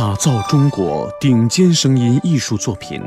[0.00, 3.02] 打造中国顶尖声音艺术作品，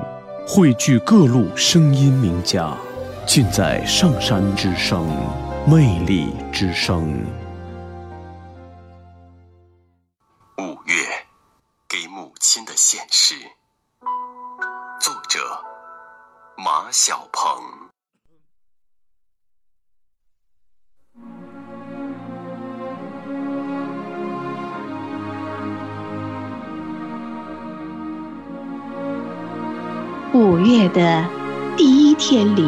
[0.48, 2.78] 汇聚各路声音名家，
[3.26, 5.04] 尽在上山之声，
[5.66, 7.26] 魅力之声。
[10.60, 10.94] 五月，
[11.90, 13.34] 给母亲的献诗。
[15.02, 15.40] 作者：
[16.56, 17.83] 马晓鹏。
[30.34, 31.24] 五月的
[31.78, 32.68] 第一天里，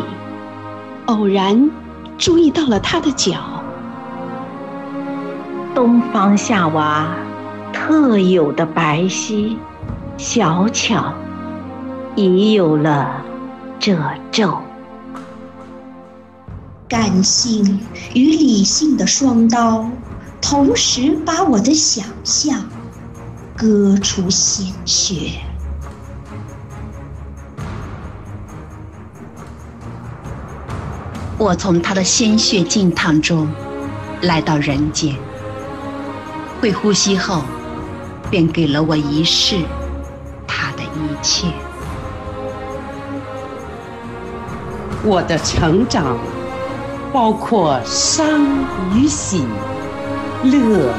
[1.07, 1.71] 偶然
[2.15, 3.63] 注意到了他的脚。
[5.73, 7.07] 东方夏娃
[7.73, 9.57] 特有的白皙、
[10.15, 11.11] 小巧，
[12.15, 13.23] 已有了
[13.79, 13.97] 褶
[14.31, 14.59] 皱。
[16.87, 17.79] 感性
[18.13, 19.89] 与理性的双刀，
[20.39, 22.63] 同时把我的想象
[23.57, 25.31] 割出鲜血。
[31.37, 33.51] 我从他的鲜血浸烫中
[34.21, 35.13] 来到人间，
[36.61, 37.41] 会呼吸后，
[38.31, 39.57] 便给了我一世
[40.47, 41.47] 他的一切。
[45.03, 46.17] 我的成长
[47.11, 48.25] 包括伤
[48.93, 49.45] 与喜、
[50.41, 50.93] 乐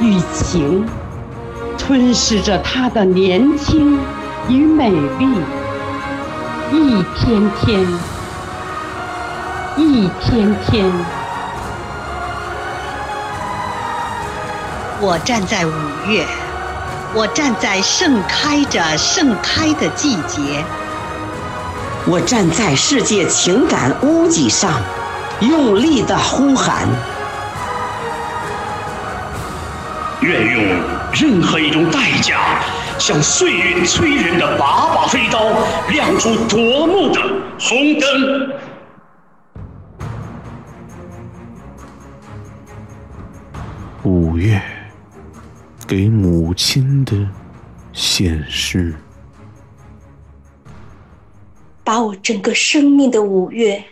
[0.00, 0.86] 与情，
[1.76, 3.98] 吞噬着他的年轻
[4.48, 5.28] 与美丽，
[6.72, 8.15] 一天天。
[9.78, 10.90] 一天天，
[15.02, 15.70] 我站在五
[16.08, 16.24] 月，
[17.12, 20.64] 我站在盛开着盛开的季节，
[22.06, 24.80] 我站在世界情感屋脊上，
[25.40, 26.88] 用力的呼喊，
[30.20, 30.64] 愿用
[31.12, 32.38] 任何一种代价，
[32.98, 35.38] 向岁月催人的把把飞刀
[35.90, 37.20] 亮出夺目的
[37.60, 38.50] 红灯。
[44.06, 44.62] 五月，
[45.84, 47.28] 给母亲的
[47.92, 48.94] 献诗。
[51.82, 53.82] 把我整个生命的五月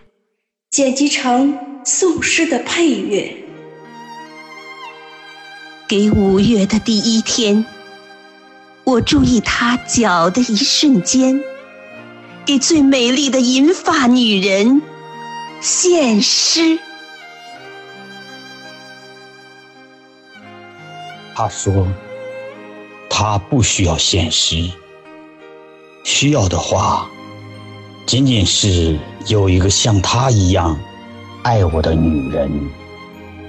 [0.70, 3.36] 剪辑成宋诗的配乐。
[5.88, 7.66] 给五月的第一天，
[8.84, 11.42] 我注意她脚的一瞬间，
[12.46, 14.80] 给最美丽的银发女人
[15.60, 16.78] 献诗。
[21.36, 21.86] 他说
[23.10, 24.70] ：“他不需要现实，
[26.04, 27.10] 需要的话，
[28.06, 28.96] 仅仅是
[29.26, 30.78] 有一个像他一样
[31.42, 32.48] 爱我的女人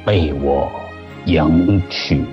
[0.03, 0.71] 被我
[1.25, 2.25] 迎娶。”